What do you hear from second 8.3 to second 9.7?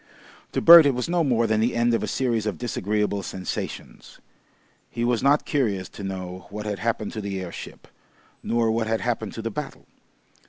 nor what had happened to the